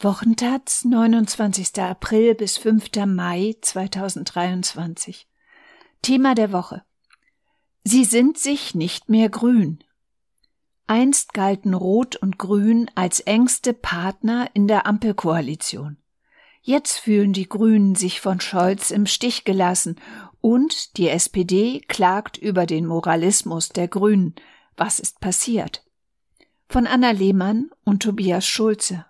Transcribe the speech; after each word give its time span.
Wochentaz, 0.00 0.84
29. 0.84 1.82
April 1.82 2.36
bis 2.36 2.56
5. 2.56 3.04
Mai 3.04 3.56
2023. 3.60 5.26
Thema 6.02 6.36
der 6.36 6.52
Woche. 6.52 6.84
Sie 7.82 8.04
sind 8.04 8.38
sich 8.38 8.76
nicht 8.76 9.08
mehr 9.08 9.28
grün. 9.28 9.82
Einst 10.86 11.34
galten 11.34 11.74
Rot 11.74 12.14
und 12.14 12.38
Grün 12.38 12.88
als 12.94 13.18
engste 13.18 13.72
Partner 13.74 14.48
in 14.54 14.68
der 14.68 14.86
Ampelkoalition. 14.86 15.96
Jetzt 16.62 16.98
fühlen 16.98 17.32
die 17.32 17.48
Grünen 17.48 17.96
sich 17.96 18.20
von 18.20 18.40
Scholz 18.40 18.92
im 18.92 19.04
Stich 19.04 19.42
gelassen 19.42 19.96
und 20.40 20.96
die 20.96 21.08
SPD 21.08 21.80
klagt 21.80 22.38
über 22.38 22.66
den 22.66 22.86
Moralismus 22.86 23.70
der 23.70 23.88
Grünen. 23.88 24.36
Was 24.76 25.00
ist 25.00 25.18
passiert? 25.18 25.84
Von 26.68 26.86
Anna 26.86 27.10
Lehmann 27.10 27.72
und 27.82 28.04
Tobias 28.04 28.46
Schulze. 28.46 29.04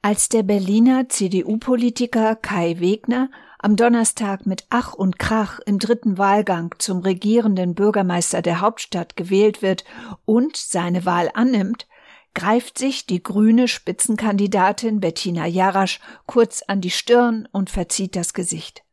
Als 0.00 0.28
der 0.28 0.44
Berliner 0.44 1.08
CDU-Politiker 1.08 2.36
Kai 2.36 2.78
Wegner 2.78 3.30
am 3.58 3.74
Donnerstag 3.74 4.46
mit 4.46 4.64
Ach 4.70 4.94
und 4.94 5.18
Krach 5.18 5.58
im 5.66 5.80
dritten 5.80 6.18
Wahlgang 6.18 6.72
zum 6.78 7.00
regierenden 7.00 7.74
Bürgermeister 7.74 8.40
der 8.40 8.60
Hauptstadt 8.60 9.16
gewählt 9.16 9.60
wird 9.60 9.84
und 10.24 10.56
seine 10.56 11.04
Wahl 11.04 11.30
annimmt, 11.34 11.88
greift 12.32 12.78
sich 12.78 13.06
die 13.06 13.20
grüne 13.20 13.66
Spitzenkandidatin 13.66 15.00
Bettina 15.00 15.46
Jarasch 15.46 15.98
kurz 16.26 16.62
an 16.62 16.80
die 16.80 16.90
Stirn 16.90 17.48
und 17.50 17.68
verzieht 17.68 18.14
das 18.14 18.34
Gesicht. 18.34 18.84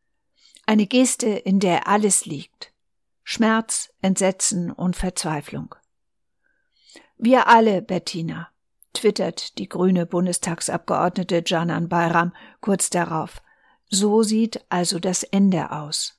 Eine 0.66 0.88
Geste, 0.88 1.28
in 1.28 1.60
der 1.60 1.86
alles 1.86 2.26
liegt. 2.26 2.72
Schmerz, 3.22 3.90
Entsetzen 4.02 4.72
und 4.72 4.96
Verzweiflung. 4.96 5.76
Wir 7.16 7.46
alle, 7.46 7.80
Bettina, 7.80 8.48
twittert 8.96 9.58
die 9.58 9.68
grüne 9.68 10.06
Bundestagsabgeordnete 10.06 11.42
Canan 11.42 11.88
Bayram 11.88 12.32
kurz 12.60 12.90
darauf. 12.90 13.42
So 13.88 14.22
sieht 14.22 14.64
also 14.68 14.98
das 14.98 15.22
Ende 15.22 15.70
aus. 15.70 16.16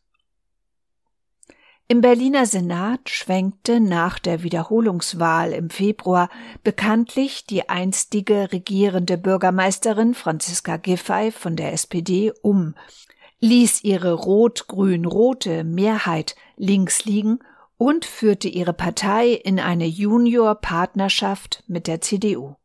Im 1.90 2.02
Berliner 2.02 2.46
Senat 2.46 3.10
schwenkte 3.10 3.80
nach 3.80 4.20
der 4.20 4.44
Wiederholungswahl 4.44 5.54
im 5.54 5.70
Februar 5.70 6.30
bekanntlich 6.62 7.46
die 7.46 7.70
einstige 7.70 8.52
regierende 8.52 9.18
Bürgermeisterin 9.18 10.14
Franziska 10.14 10.76
Giffey 10.76 11.32
von 11.32 11.56
der 11.56 11.72
SPD 11.72 12.34
um, 12.42 12.76
ließ 13.40 13.86
ihre 13.86 14.12
rot-grün-rote 14.12 15.64
Mehrheit 15.64 16.36
links 16.58 17.06
liegen 17.06 17.40
und 17.78 18.04
führte 18.04 18.50
ihre 18.50 18.74
Partei 18.74 19.30
in 19.30 19.58
eine 19.60 19.86
Junior-Partnerschaft 19.86 21.64
mit 21.68 21.88
der 21.88 22.02
CDU 22.02 22.56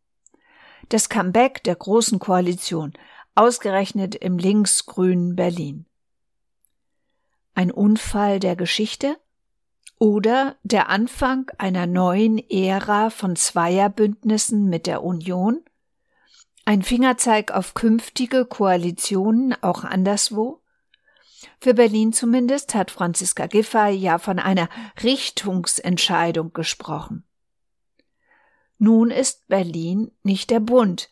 das 0.92 1.08
Comeback 1.08 1.62
der 1.64 1.74
Großen 1.74 2.18
Koalition, 2.18 2.92
ausgerechnet 3.34 4.14
im 4.14 4.36
linksgrünen 4.36 5.36
Berlin. 5.36 5.86
Ein 7.54 7.70
Unfall 7.70 8.40
der 8.40 8.56
Geschichte? 8.56 9.16
Oder 9.98 10.56
der 10.64 10.88
Anfang 10.88 11.50
einer 11.58 11.86
neuen 11.86 12.38
Ära 12.50 13.08
von 13.08 13.36
Zweierbündnissen 13.36 14.68
mit 14.68 14.86
der 14.86 15.02
Union? 15.02 15.60
Ein 16.64 16.82
Fingerzeig 16.82 17.52
auf 17.52 17.74
künftige 17.74 18.44
Koalitionen 18.44 19.54
auch 19.62 19.84
anderswo? 19.84 20.60
Für 21.60 21.74
Berlin 21.74 22.12
zumindest 22.12 22.74
hat 22.74 22.90
Franziska 22.90 23.46
Giffey 23.46 23.90
ja 23.92 24.18
von 24.18 24.38
einer 24.38 24.68
Richtungsentscheidung 25.02 26.52
gesprochen. 26.52 27.24
Nun 28.84 29.12
ist 29.12 29.46
Berlin 29.46 30.10
nicht 30.24 30.50
der 30.50 30.58
Bund. 30.58 31.08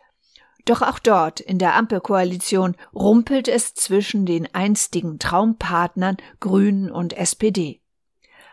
Doch 0.64 0.82
auch 0.82 0.98
dort 0.98 1.38
in 1.38 1.60
der 1.60 1.76
Ampelkoalition 1.76 2.74
rumpelt 2.92 3.46
es 3.46 3.74
zwischen 3.74 4.26
den 4.26 4.52
einstigen 4.52 5.20
Traumpartnern 5.20 6.16
Grünen 6.40 6.90
und 6.90 7.12
SPD. 7.12 7.80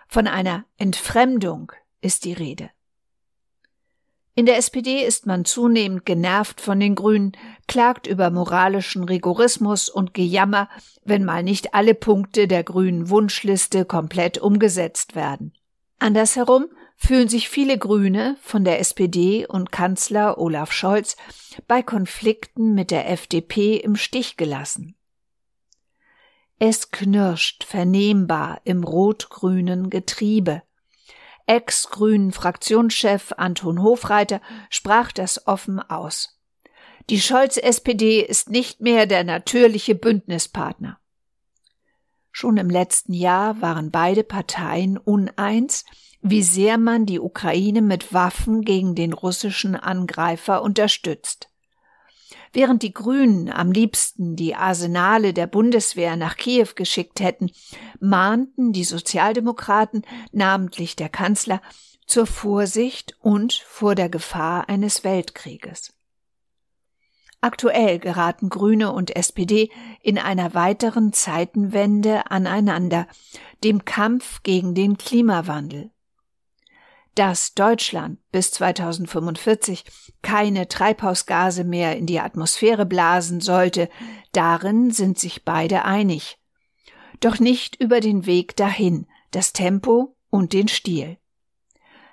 Von 0.07 0.27
einer 0.27 0.65
Entfremdung 0.77 1.71
ist 1.99 2.25
die 2.25 2.33
Rede. 2.33 2.69
In 4.35 4.45
der 4.45 4.57
SPD 4.57 5.03
ist 5.03 5.25
man 5.25 5.45
zunehmend 5.45 6.05
genervt 6.05 6.61
von 6.61 6.79
den 6.79 6.93
Grünen, 6.93 7.31
klagt 7.67 8.05
über 8.05 8.29
moralischen 8.29 9.03
Rigorismus 9.03 9.89
und 9.89 10.13
Gejammer, 10.13 10.69
wenn 11.05 11.25
mal 11.25 11.41
nicht 11.41 11.73
alle 11.73 11.95
Punkte 11.95 12.47
der 12.47 12.63
grünen 12.63 13.09
Wunschliste 13.09 13.83
komplett 13.83 14.37
umgesetzt 14.37 15.15
werden. 15.15 15.53
Andersherum 15.97 16.67
fühlen 16.97 17.29
sich 17.29 17.47
viele 17.47 17.77
Grüne 17.77 18.35
von 18.41 18.65
der 18.65 18.79
SPD 18.79 19.45
und 19.45 19.71
Kanzler 19.71 20.39
Olaf 20.39 20.73
Scholz 20.73 21.15
bei 21.67 21.83
Konflikten 21.83 22.73
mit 22.73 22.91
der 22.91 23.09
FDP 23.09 23.77
im 23.77 23.95
Stich 23.95 24.35
gelassen. 24.35 24.95
Es 26.59 26.89
knirscht 26.89 27.63
vernehmbar 27.63 28.61
im 28.63 28.83
rot-grünen 28.83 29.91
Getriebe. 29.91 30.63
Ex-grünen 31.45 32.31
Fraktionschef 32.31 33.31
Anton 33.37 33.81
Hofreiter 33.81 34.41
sprach 34.69 35.11
das 35.11 35.47
offen 35.47 35.79
aus. 35.79 36.37
Die 37.11 37.21
Scholz-SPD 37.21 38.21
ist 38.21 38.49
nicht 38.49 38.81
mehr 38.81 39.05
der 39.05 39.23
natürliche 39.23 39.95
Bündnispartner. 39.95 40.99
Schon 42.31 42.57
im 42.57 42.69
letzten 42.69 43.13
Jahr 43.13 43.61
waren 43.61 43.91
beide 43.91 44.23
Parteien 44.23 44.97
uneins, 44.97 45.85
wie 46.21 46.43
sehr 46.43 46.77
man 46.77 47.05
die 47.05 47.19
Ukraine 47.19 47.81
mit 47.81 48.13
Waffen 48.13 48.61
gegen 48.61 48.95
den 48.95 49.13
russischen 49.13 49.75
Angreifer 49.75 50.61
unterstützt. 50.61 51.49
Während 52.53 52.81
die 52.81 52.93
Grünen 52.93 53.51
am 53.51 53.71
liebsten 53.71 54.35
die 54.35 54.55
Arsenale 54.55 55.33
der 55.33 55.47
Bundeswehr 55.47 56.15
nach 56.15 56.37
Kiew 56.37 56.69
geschickt 56.75 57.19
hätten, 57.19 57.51
mahnten 57.99 58.73
die 58.73 58.83
Sozialdemokraten, 58.83 60.03
namentlich 60.31 60.95
der 60.95 61.09
Kanzler, 61.09 61.61
zur 62.05 62.25
Vorsicht 62.25 63.15
und 63.19 63.53
vor 63.53 63.93
der 63.93 64.09
Gefahr 64.09 64.69
eines 64.69 65.03
Weltkrieges. 65.03 65.93
Aktuell 67.41 67.99
geraten 67.99 68.49
Grüne 68.49 68.91
und 68.91 69.15
SPD 69.15 69.69
in 70.01 70.17
einer 70.17 70.53
weiteren 70.53 71.13
Zeitenwende 71.13 72.31
aneinander, 72.31 73.07
dem 73.63 73.85
Kampf 73.85 74.41
gegen 74.41 74.73
den 74.73 74.97
Klimawandel 74.97 75.91
dass 77.17 77.55
Deutschland 77.55 78.19
bis 78.31 78.51
2045 78.51 79.85
keine 80.21 80.67
Treibhausgase 80.67 81.63
mehr 81.63 81.97
in 81.97 82.05
die 82.05 82.19
Atmosphäre 82.19 82.85
blasen 82.85 83.41
sollte, 83.41 83.89
darin 84.33 84.91
sind 84.91 85.17
sich 85.17 85.43
beide 85.43 85.83
einig. 85.83 86.37
Doch 87.19 87.39
nicht 87.39 87.75
über 87.77 88.01
den 88.01 88.27
Weg 88.27 88.55
dahin, 88.55 89.07
das 89.31 89.51
Tempo 89.51 90.15
und 90.29 90.53
den 90.53 90.67
Stil. 90.67 91.17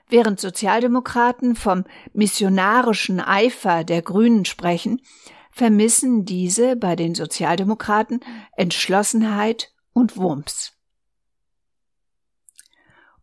Während 0.08 0.40
Sozialdemokraten 0.40 1.54
vom 1.54 1.84
missionarischen 2.14 3.20
Eifer 3.20 3.84
der 3.84 4.00
Grünen 4.00 4.46
sprechen, 4.46 5.02
vermissen 5.50 6.24
diese 6.24 6.76
bei 6.76 6.96
den 6.96 7.14
Sozialdemokraten 7.14 8.20
Entschlossenheit 8.56 9.70
und 9.92 10.16
Wumms. 10.16 10.72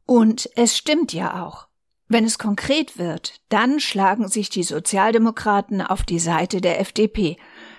Und 0.06 0.47
es 0.56 0.78
stimmt 0.78 1.12
ja 1.14 1.44
auch. 1.44 1.71
Wenn 2.14 2.26
es 2.26 2.38
konkret 2.38 2.98
wird, 2.98 3.40
dann 3.48 3.80
schlagen 3.80 4.28
sich 4.28 4.50
die 4.50 4.64
Sozialdemokraten 4.64 5.82
auf 5.82 6.04
die 6.04 6.20
Seite 6.20 6.60
der 6.60 6.82
FDP, 6.82 7.38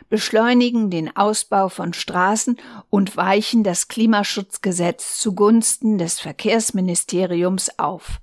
beschleunigen 0.08 0.88
den 0.88 1.14
Ausbau 1.14 1.68
von 1.68 1.92
Straßen 1.92 2.56
und 2.88 3.14
weichen 3.18 3.62
das 3.62 3.88
Klimaschutzgesetz 3.88 5.18
zugunsten 5.18 5.98
des 5.98 6.18
Verkehrsministeriums 6.18 7.78
auf. 7.78 8.20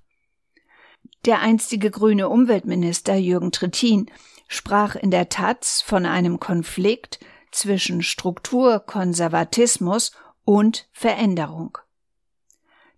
Der 1.25 1.41
einstige 1.41 1.91
grüne 1.91 2.27
Umweltminister 2.27 3.13
Jürgen 3.13 3.51
Trittin 3.51 4.09
sprach 4.47 4.95
in 4.95 5.11
der 5.11 5.29
Taz 5.29 5.83
von 5.83 6.07
einem 6.07 6.39
Konflikt 6.39 7.19
zwischen 7.51 8.01
Strukturkonservatismus 8.01 10.13
und 10.43 10.87
Veränderung. 10.91 11.77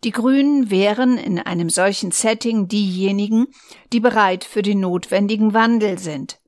Die 0.04 0.12
Grünen 0.12 0.72
wären 0.72 1.18
in 1.18 1.38
einem 1.40 1.70
solchen 1.70 2.12
Setting 2.12 2.68
diejenigen, 2.68 3.48
die 3.94 4.00
bereit 4.00 4.44
für 4.44 4.64
den 4.64 4.80
notwendigen 4.80 5.54
Wandel 5.54 6.00
sind. 6.00 6.40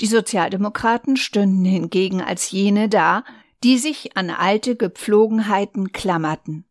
Die 0.00 0.06
Sozialdemokraten 0.06 1.16
stünden 1.16 1.64
hingegen 1.64 2.20
als 2.20 2.50
jene 2.50 2.88
da, 2.88 3.24
die 3.62 3.78
sich 3.78 4.16
an 4.16 4.30
alte 4.30 4.74
Gepflogenheiten 4.74 5.92
klammerten. 5.92 6.64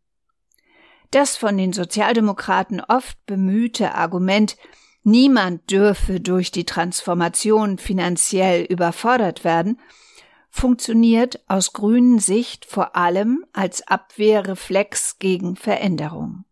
Das 1.11 1.37
von 1.37 1.57
den 1.57 1.73
Sozialdemokraten 1.73 2.81
oft 2.81 3.17
bemühte 3.25 3.95
Argument, 3.95 4.57
niemand 5.03 5.71
dürfe 5.71 6.19
durch 6.19 6.51
die 6.51 6.65
Transformation 6.65 7.77
finanziell 7.77 8.63
überfordert 8.63 9.43
werden, 9.43 9.79
funktioniert 10.49 11.39
aus 11.47 11.73
grünen 11.73 12.19
Sicht 12.19 12.65
vor 12.65 12.95
allem 12.95 13.45
als 13.53 13.87
Abwehrreflex 13.87 15.19
gegen 15.19 15.55
Veränderung. 15.55 16.45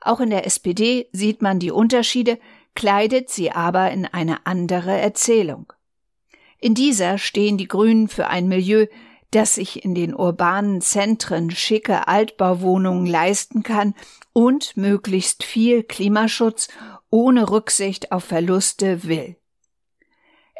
Auch 0.00 0.20
in 0.20 0.30
der 0.30 0.46
SPD 0.46 1.08
sieht 1.12 1.42
man 1.42 1.58
die 1.58 1.70
Unterschiede, 1.70 2.38
kleidet 2.74 3.30
sie 3.30 3.50
aber 3.50 3.90
in 3.90 4.06
eine 4.06 4.46
andere 4.46 4.96
Erzählung. 4.96 5.72
In 6.60 6.74
dieser 6.74 7.18
stehen 7.18 7.58
die 7.58 7.68
Grünen 7.68 8.08
für 8.08 8.28
ein 8.28 8.48
Milieu, 8.48 8.86
das 9.30 9.56
sich 9.56 9.84
in 9.84 9.94
den 9.94 10.14
urbanen 10.14 10.80
Zentren 10.80 11.50
schicke 11.50 12.08
Altbauwohnungen 12.08 13.06
leisten 13.06 13.62
kann 13.62 13.94
und 14.32 14.76
möglichst 14.76 15.44
viel 15.44 15.82
Klimaschutz 15.82 16.68
ohne 17.10 17.50
Rücksicht 17.50 18.12
auf 18.12 18.24
Verluste 18.24 19.04
will. 19.04 19.36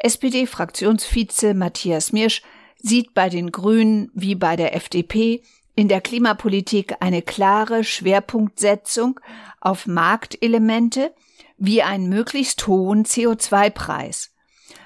SPD-Fraktionsvize 0.03 1.53
Matthias 1.53 2.11
Mirsch 2.11 2.41
sieht 2.77 3.13
bei 3.13 3.29
den 3.29 3.51
Grünen 3.51 4.09
wie 4.13 4.35
bei 4.35 4.55
der 4.55 4.75
FDP 4.75 5.43
in 5.75 5.87
der 5.87 6.01
Klimapolitik 6.01 6.95
eine 6.99 7.21
klare 7.21 7.83
Schwerpunktsetzung 7.83 9.19
auf 9.59 9.87
Marktelemente 9.87 11.13
wie 11.57 11.83
einen 11.83 12.09
möglichst 12.09 12.67
hohen 12.67 13.05
CO2-Preis 13.05 14.33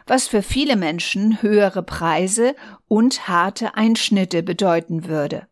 was 0.05 0.27
für 0.27 0.41
viele 0.41 0.75
Menschen 0.75 1.41
höhere 1.41 1.83
Preise 1.83 2.55
und 2.87 3.27
harte 3.27 3.75
Einschnitte 3.75 4.43
bedeuten 4.43 5.05
würde. 5.05 5.47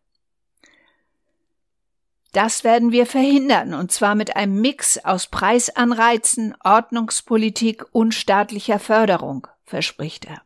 Das 2.32 2.64
werden 2.64 2.92
wir 2.92 3.04
verhindern, 3.04 3.74
und 3.74 3.92
zwar 3.92 4.14
mit 4.14 4.36
einem 4.36 4.60
Mix 4.60 4.98
aus 5.04 5.26
Preisanreizen, 5.26 6.54
Ordnungspolitik 6.64 7.84
und 7.92 8.14
staatlicher 8.14 8.78
Förderung, 8.78 9.46
verspricht 9.72 10.26
er. 10.26 10.42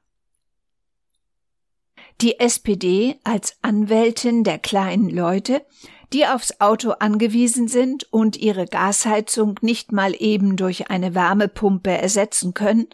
Die 2.21 2.39
SPD 2.39 3.19
als 3.25 3.57
Anwältin 3.61 4.45
der 4.45 4.61
kleinen 4.61 5.11
Leute, 5.11 5.67
die 6.13 6.29
aufs 6.29 6.61
Auto 6.61 6.93
angewiesen 6.93 7.67
sind 7.67 8.05
und 8.13 8.37
ihre 8.37 8.67
Gasheizung 8.67 9.59
nicht 9.63 9.91
mal 9.91 10.15
eben 10.17 10.57
durch 10.57 10.91
eine 10.91 11.17
Wärmepumpe 11.17 11.91
ersetzen 11.91 12.55
können, 12.55 12.87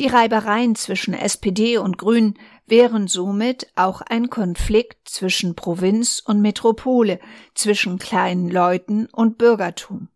die 0.00 0.08
Reibereien 0.08 0.74
zwischen 0.74 1.14
SPD 1.14 1.78
und 1.78 1.98
Grünen 1.98 2.36
wären 2.66 3.06
somit 3.06 3.68
auch 3.76 4.00
ein 4.00 4.30
Konflikt 4.30 5.08
zwischen 5.08 5.54
Provinz 5.54 6.20
und 6.26 6.40
Metropole, 6.40 7.20
zwischen 7.54 8.00
kleinen 8.00 8.50
Leuten 8.50 9.06
und 9.06 9.38
Bürgertum. 9.38 10.08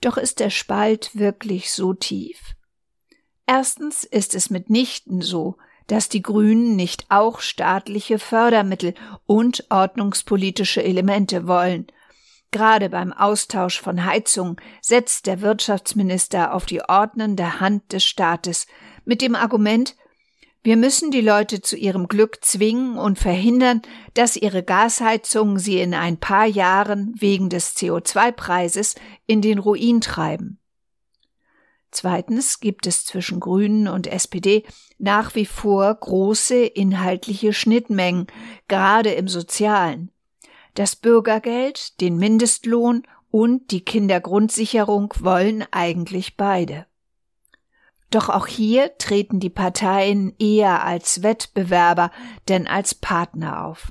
Doch 0.00 0.16
ist 0.16 0.40
der 0.40 0.48
Spalt 0.48 1.10
wirklich 1.12 1.70
so 1.70 1.92
tief? 1.92 2.55
Erstens 3.46 4.04
ist 4.04 4.34
es 4.34 4.50
mitnichten 4.50 5.20
so, 5.20 5.56
dass 5.86 6.08
die 6.08 6.22
Grünen 6.22 6.74
nicht 6.74 7.06
auch 7.10 7.40
staatliche 7.40 8.18
Fördermittel 8.18 8.94
und 9.24 9.66
ordnungspolitische 9.70 10.82
Elemente 10.82 11.46
wollen, 11.46 11.86
Gerade 12.56 12.88
beim 12.88 13.12
Austausch 13.12 13.80
von 13.80 14.04
Heizungen 14.04 14.56
setzt 14.80 15.26
der 15.26 15.40
Wirtschaftsminister 15.40 16.54
auf 16.54 16.64
die 16.64 16.80
ordnende 16.80 17.60
Hand 17.60 17.92
des 17.92 18.04
Staates 18.04 18.66
mit 19.04 19.20
dem 19.20 19.34
Argument, 19.34 19.96
wir 20.62 20.76
müssen 20.76 21.12
die 21.12 21.20
Leute 21.20 21.60
zu 21.60 21.76
ihrem 21.76 22.08
Glück 22.08 22.38
zwingen 22.44 22.98
und 22.98 23.20
verhindern, 23.20 23.82
dass 24.14 24.34
ihre 24.34 24.64
Gasheizungen 24.64 25.58
sie 25.58 25.78
in 25.80 25.94
ein 25.94 26.16
paar 26.16 26.46
Jahren 26.46 27.14
wegen 27.16 27.50
des 27.50 27.76
CO2-Preises 27.76 28.96
in 29.26 29.42
den 29.42 29.58
Ruin 29.58 30.00
treiben. 30.00 30.58
Zweitens 31.98 32.60
gibt 32.60 32.86
es 32.86 33.06
zwischen 33.06 33.40
Grünen 33.40 33.88
und 33.88 34.06
SPD 34.06 34.64
nach 34.98 35.34
wie 35.34 35.46
vor 35.46 35.94
große 35.94 36.62
inhaltliche 36.62 37.54
Schnittmengen, 37.54 38.26
gerade 38.68 39.12
im 39.12 39.28
Sozialen 39.28 40.10
das 40.74 40.94
Bürgergeld, 40.94 42.02
den 42.02 42.18
Mindestlohn 42.18 43.04
und 43.30 43.70
die 43.70 43.80
Kindergrundsicherung 43.80 45.12
wollen 45.20 45.64
eigentlich 45.70 46.36
beide. 46.36 46.84
Doch 48.10 48.28
auch 48.28 48.46
hier 48.46 48.98
treten 48.98 49.40
die 49.40 49.48
Parteien 49.48 50.34
eher 50.38 50.84
als 50.84 51.22
Wettbewerber 51.22 52.10
denn 52.50 52.66
als 52.66 52.94
Partner 52.94 53.64
auf. 53.64 53.90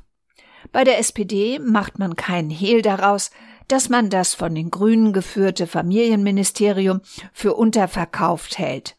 Bei 0.71 0.83
der 0.83 0.99
SPD 0.99 1.57
macht 1.57 1.97
man 1.97 2.15
keinen 2.15 2.51
Hehl 2.51 2.83
daraus, 2.83 3.31
dass 3.67 3.89
man 3.89 4.09
das 4.09 4.33
von 4.33 4.53
den 4.53 4.71
Grünen 4.71 5.13
geführte 5.13 5.67
Familienministerium 5.67 7.01
für 7.33 7.55
unterverkauft 7.55 8.57
hält. 8.57 8.95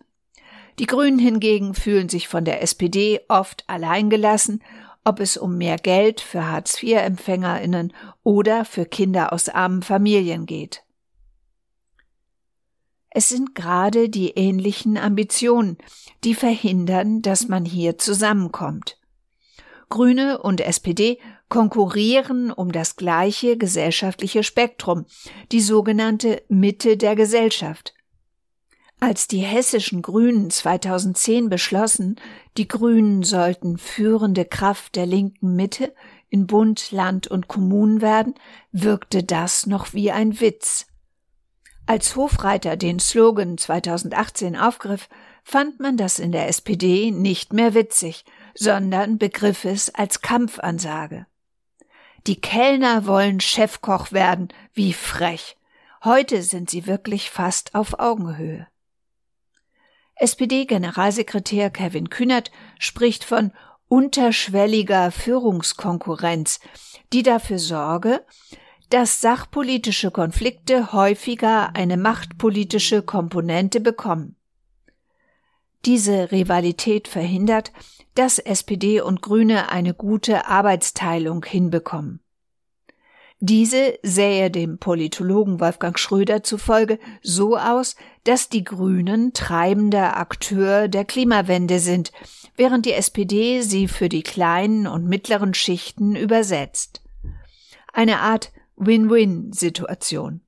Die 0.79 0.87
Grünen 0.87 1.19
hingegen 1.19 1.75
fühlen 1.75 2.09
sich 2.09 2.29
von 2.29 2.45
der 2.45 2.63
SPD 2.63 3.21
oft 3.29 3.65
alleingelassen 3.69 4.63
ob 5.07 5.21
es 5.21 5.37
um 5.37 5.57
mehr 5.57 5.77
Geld 5.77 6.21
für 6.21 6.51
Hartz-IV-Empfängerinnen 6.51 7.93
oder 8.25 8.65
für 8.65 8.85
Kinder 8.85 9.33
aus 9.33 9.49
armen 9.49 9.83
Familien 9.83 10.47
geht. 10.47 10.83
Es 13.11 13.29
sind 13.29 13.55
gerade 13.55 14.09
die 14.09 14.31
ähnlichen 14.31 14.99
Ambitionen, 14.99 15.79
die 16.25 16.35
verhindern, 16.35 17.23
dass 17.23 17.47
man 17.47 17.65
hier 17.65 17.99
zusammenkommt. 17.99 18.99
Grüne 19.89 20.39
und 20.39 20.61
SPD 20.61 21.21
konkurrieren 21.49 22.51
um 22.51 22.73
das 22.73 22.97
gleiche 22.97 23.57
gesellschaftliche 23.57 24.43
Spektrum, 24.43 25.07
die 25.53 25.61
sogenannte 25.61 26.43
Mitte 26.49 26.97
der 26.97 27.17
Gesellschaft. 27.17 27.95
Als 28.99 29.29
die 29.29 29.41
hessischen 29.41 30.01
Grünen 30.01 30.51
2010 30.51 31.51
beschlossen, 31.51 32.17
die 32.57 32.67
Grünen 32.67 33.23
sollten 33.23 33.77
führende 33.77 34.47
Kraft 34.47 34.97
der 34.97 35.07
linken 35.07 35.55
Mitte 35.55 35.95
in 36.31 36.47
Bund, 36.47 36.91
Land 36.93 37.29
und 37.29 37.47
Kommunen 37.47 38.01
werden, 38.01 38.35
wirkte 38.73 39.23
das 39.23 39.67
noch 39.67 39.93
wie 39.93 40.11
ein 40.11 40.41
Witz. 40.41 40.87
Als 41.87 42.17
Hofreiter 42.17 42.77
den 42.77 42.99
Slogan 42.99 43.59
2018 43.59 44.57
aufgriff, 44.57 45.09
fand 45.45 45.79
man 45.79 45.97
das 45.97 46.19
in 46.19 46.33
der 46.33 46.49
SPD 46.49 47.13
nicht 47.13 47.53
mehr 47.53 47.75
witzig, 47.75 48.25
sondern 48.55 49.19
begriff 49.19 49.65
es 49.65 49.95
als 49.95 50.21
Kampfansage. 50.21 51.27
Die 52.27 52.41
Kellner 52.41 53.07
wollen 53.07 53.39
Chefkoch 53.39 54.11
werden, 54.11 54.49
wie 54.75 54.93
frech. 54.93 55.57
Heute 56.03 56.43
sind 56.43 56.71
sie 56.71 56.87
wirklich 56.87 57.31
fast 57.31 57.75
auf 57.77 58.01
Augenhöhe. 58.01 58.67
SPD-Generalsekretär 60.17 61.71
Kevin 61.71 62.11
Kühnert 62.11 62.51
spricht 62.81 63.23
von 63.23 63.53
unterschwelliger 63.87 65.13
Führungskonkurrenz, 65.13 66.59
die 67.13 67.23
dafür 67.23 67.61
sorge, 67.61 68.25
dass 68.91 69.21
sachpolitische 69.21 70.11
Konflikte 70.11 70.93
häufiger 70.93 71.77
eine 71.77 71.97
machtpolitische 71.97 73.03
Komponente 73.03 73.81
bekommen. 73.81 74.37
Diese 75.87 76.33
Rivalität 76.33 77.07
verhindert, 77.07 77.73
dass 78.15 78.39
SPD 78.39 79.01
und 79.01 79.23
Grüne 79.23 79.71
eine 79.71 79.95
gute 79.95 80.47
Arbeitsteilung 80.47 81.45
hinbekommen. 81.45 82.21
Diese 83.39 83.99
sähe 84.03 84.51
dem 84.51 84.79
Politologen 84.79 85.61
Wolfgang 85.61 85.99
Schröder 85.99 86.43
zufolge 86.43 86.99
so 87.23 87.57
aus, 87.57 87.95
dass 88.25 88.49
die 88.49 88.65
Grünen 88.65 89.35
treibender 89.35 90.17
Akteur 90.17 90.89
der 90.89 91.05
Klimawende 91.05 91.79
sind, 91.79 92.13
während 92.57 92.87
die 92.87 92.95
SPD 92.95 93.61
sie 93.61 93.89
für 93.89 94.09
die 94.09 94.23
kleinen 94.23 94.87
und 94.87 95.07
mittleren 95.07 95.55
Schichten 95.55 96.17
übersetzt. 96.17 97.03
Eine 97.93 98.21
Art 98.21 98.53
Win-Win-Situation. 98.77 100.41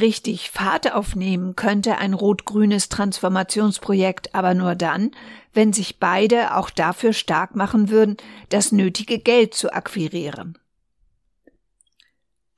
Richtig 0.00 0.50
Fahrt 0.50 0.92
aufnehmen 0.92 1.54
könnte 1.54 1.98
ein 1.98 2.14
rot-grünes 2.14 2.88
Transformationsprojekt 2.88 4.34
aber 4.34 4.54
nur 4.54 4.74
dann, 4.74 5.10
wenn 5.52 5.74
sich 5.74 5.98
beide 5.98 6.56
auch 6.56 6.70
dafür 6.70 7.12
stark 7.12 7.54
machen 7.56 7.90
würden, 7.90 8.16
das 8.48 8.72
nötige 8.72 9.18
Geld 9.18 9.54
zu 9.54 9.72
akquirieren. 9.72 10.56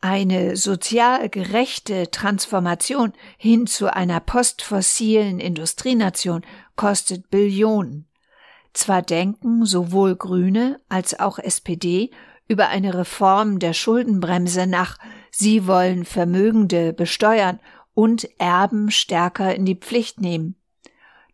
Eine 0.00 0.56
sozial 0.56 1.28
gerechte 1.28 2.10
Transformation 2.10 3.14
hin 3.38 3.66
zu 3.66 3.92
einer 3.92 4.20
postfossilen 4.20 5.40
Industrienation 5.40 6.42
kostet 6.76 7.30
Billionen. 7.30 8.06
Zwar 8.74 9.02
denken 9.02 9.64
sowohl 9.64 10.14
Grüne 10.14 10.78
als 10.88 11.18
auch 11.18 11.38
SPD 11.38 12.10
über 12.48 12.68
eine 12.68 12.92
Reform 12.92 13.58
der 13.58 13.72
Schuldenbremse 13.72 14.66
nach, 14.66 14.98
sie 15.36 15.66
wollen 15.66 16.04
Vermögende 16.04 16.92
besteuern 16.92 17.58
und 17.92 18.28
Erben 18.38 18.90
stärker 18.90 19.54
in 19.54 19.64
die 19.64 19.74
Pflicht 19.74 20.20
nehmen. 20.20 20.56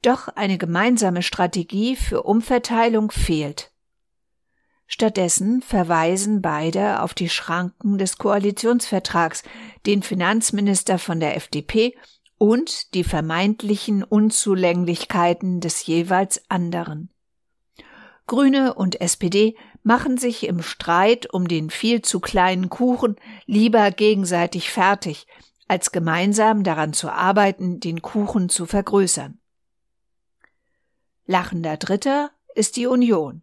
Doch 0.02 0.28
eine 0.28 0.56
gemeinsame 0.56 1.22
Strategie 1.22 1.96
für 1.96 2.22
Umverteilung 2.22 3.10
fehlt. 3.10 3.70
Stattdessen 4.86 5.62
verweisen 5.62 6.40
beide 6.40 7.02
auf 7.02 7.14
die 7.14 7.28
Schranken 7.28 7.98
des 7.98 8.16
Koalitionsvertrags, 8.16 9.42
den 9.86 10.02
Finanzminister 10.02 10.98
von 10.98 11.20
der 11.20 11.36
FDP 11.36 11.94
und 12.38 12.94
die 12.94 13.04
vermeintlichen 13.04 14.02
Unzulänglichkeiten 14.02 15.60
des 15.60 15.86
jeweils 15.86 16.42
anderen. 16.48 17.10
Grüne 18.26 18.74
und 18.74 19.00
SPD 19.00 19.56
machen 19.82 20.18
sich 20.18 20.46
im 20.46 20.62
Streit 20.62 21.32
um 21.32 21.48
den 21.48 21.70
viel 21.70 22.02
zu 22.02 22.20
kleinen 22.20 22.68
Kuchen 22.68 23.16
lieber 23.46 23.90
gegenseitig 23.90 24.70
fertig, 24.70 25.26
als 25.68 25.92
gemeinsam 25.92 26.64
daran 26.64 26.92
zu 26.92 27.10
arbeiten, 27.10 27.80
den 27.80 28.02
Kuchen 28.02 28.48
zu 28.48 28.66
vergrößern. 28.66 29.38
Lachender 31.26 31.76
Dritter 31.76 32.30
ist 32.54 32.76
die 32.76 32.86
Union. 32.86 33.42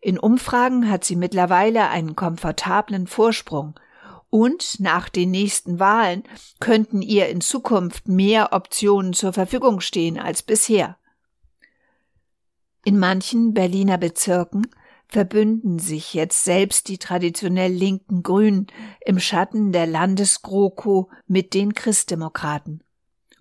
In 0.00 0.18
Umfragen 0.18 0.90
hat 0.90 1.04
sie 1.04 1.16
mittlerweile 1.16 1.88
einen 1.88 2.16
komfortablen 2.16 3.06
Vorsprung, 3.06 3.78
und 4.30 4.80
nach 4.80 5.08
den 5.08 5.30
nächsten 5.30 5.78
Wahlen 5.78 6.24
könnten 6.58 7.00
ihr 7.00 7.28
in 7.28 7.40
Zukunft 7.40 8.08
mehr 8.08 8.52
Optionen 8.52 9.12
zur 9.12 9.32
Verfügung 9.32 9.80
stehen 9.80 10.18
als 10.18 10.42
bisher. 10.42 10.98
In 12.84 12.98
manchen 12.98 13.54
Berliner 13.54 13.98
Bezirken 13.98 14.66
verbünden 15.08 15.78
sich 15.78 16.14
jetzt 16.14 16.44
selbst 16.44 16.88
die 16.88 16.98
traditionell 16.98 17.72
linken 17.72 18.22
Grünen 18.22 18.66
im 19.04 19.18
Schatten 19.18 19.72
der 19.72 19.86
Landesgroko 19.86 21.10
mit 21.26 21.54
den 21.54 21.74
Christdemokraten. 21.74 22.82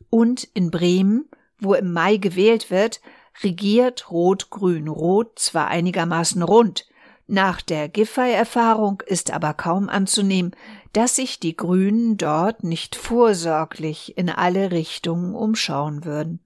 Und 0.10 0.48
in 0.54 0.72
Bremen, 0.72 1.26
wo 1.60 1.74
im 1.74 1.92
Mai 1.92 2.18
gewählt 2.18 2.70
wird, 2.70 3.02
regiert 3.44 4.12
Rot-Grün-Rot 4.12 5.40
zwar 5.40 5.68
einigermaßen 5.68 6.42
rund, 6.42 6.86
nach 7.28 7.62
der 7.62 7.90
Giffey-Erfahrung 7.90 9.02
ist 9.06 9.32
aber 9.32 9.56
kaum 9.56 9.90
anzunehmen, 9.90 10.52
dass 10.94 11.16
sich 11.16 11.40
die 11.40 11.58
Grünen 11.58 12.18
dort 12.18 12.64
nicht 12.64 12.96
vorsorglich 12.96 14.16
in 14.18 14.30
alle 14.30 14.72
Richtungen 14.72 15.34
umschauen 15.34 16.06
würden. 16.06 16.40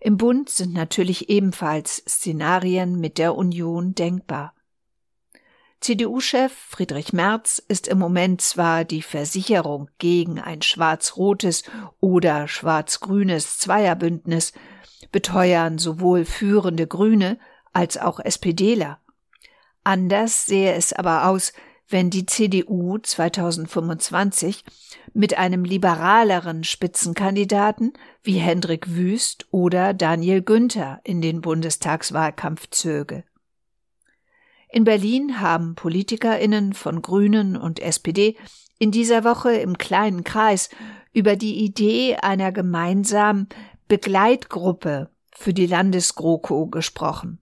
Im 0.00 0.16
Bund 0.16 0.48
sind 0.48 0.72
natürlich 0.72 1.28
ebenfalls 1.28 2.02
Szenarien 2.08 2.98
mit 2.98 3.18
der 3.18 3.36
Union 3.36 3.94
denkbar. 3.94 4.54
CDU-Chef 5.80 6.52
Friedrich 6.52 7.12
Merz 7.12 7.62
ist 7.68 7.86
im 7.86 7.98
Moment 7.98 8.40
zwar 8.40 8.84
die 8.84 9.02
Versicherung 9.02 9.88
gegen 9.98 10.38
ein 10.38 10.62
schwarz-rotes 10.62 11.64
oder 12.00 12.48
schwarz-grünes 12.48 13.58
Zweierbündnis, 13.58 14.52
beteuern 15.12 15.78
sowohl 15.78 16.24
führende 16.24 16.86
Grüne 16.86 17.38
als 17.72 17.98
auch 17.98 18.20
SPDler. 18.20 19.00
Anders 19.84 20.46
sähe 20.46 20.74
es 20.74 20.92
aber 20.92 21.26
aus, 21.26 21.52
wenn 21.90 22.10
die 22.10 22.26
CDU 22.26 22.98
2025 22.98 24.64
mit 25.12 25.36
einem 25.36 25.64
liberaleren 25.64 26.64
Spitzenkandidaten 26.64 27.92
wie 28.22 28.38
Hendrik 28.38 28.94
Wüst 28.94 29.46
oder 29.50 29.92
Daniel 29.92 30.42
Günther 30.42 31.00
in 31.04 31.20
den 31.20 31.40
Bundestagswahlkampf 31.40 32.70
zöge. 32.70 33.24
In 34.68 34.84
Berlin 34.84 35.40
haben 35.40 35.74
PolitikerInnen 35.74 36.74
von 36.74 37.02
Grünen 37.02 37.56
und 37.56 37.80
SPD 37.80 38.36
in 38.78 38.92
dieser 38.92 39.24
Woche 39.24 39.52
im 39.52 39.76
kleinen 39.78 40.24
Kreis 40.24 40.70
über 41.12 41.36
die 41.36 41.64
Idee 41.64 42.16
einer 42.16 42.52
gemeinsamen 42.52 43.48
Begleitgruppe 43.88 45.10
für 45.32 45.52
die 45.52 45.66
Landesgroko 45.66 46.66
gesprochen. 46.66 47.40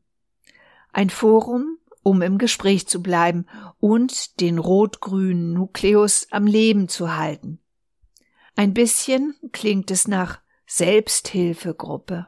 Ein 0.92 1.10
Forum, 1.10 1.77
um 2.08 2.22
im 2.22 2.38
Gespräch 2.38 2.88
zu 2.88 3.02
bleiben 3.02 3.44
und 3.80 4.40
den 4.40 4.58
rot-grünen 4.58 5.52
Nukleus 5.52 6.26
am 6.30 6.46
Leben 6.46 6.88
zu 6.88 7.14
halten. 7.14 7.60
Ein 8.56 8.72
bisschen 8.72 9.34
klingt 9.52 9.90
es 9.90 10.08
nach 10.08 10.40
Selbsthilfegruppe. 10.66 12.26